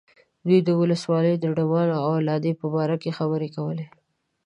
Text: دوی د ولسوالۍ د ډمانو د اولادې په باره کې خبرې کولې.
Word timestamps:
دوی 0.47 0.59
د 0.63 0.69
ولسوالۍ 0.81 1.35
د 1.39 1.45
ډمانو 1.57 1.95
د 2.01 2.05
اولادې 2.11 2.51
په 2.61 2.65
باره 2.73 2.95
کې 3.01 3.15
خبرې 3.17 3.49
کولې. 3.55 3.85